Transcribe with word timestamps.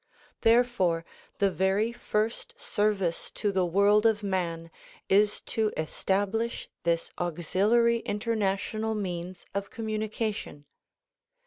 Therefore 0.41 1.05
the 1.37 1.51
very 1.51 1.91
first 1.93 2.59
service 2.59 3.29
to 3.35 3.51
the 3.51 3.67
world 3.67 4.07
of 4.07 4.23
man 4.23 4.71
is 5.09 5.41
to 5.41 5.71
establish 5.77 6.67
this 6.81 7.11
auxiliary 7.19 7.97
international 7.99 8.95
means 8.95 9.45
of 9.53 9.69
communication. 9.69 10.65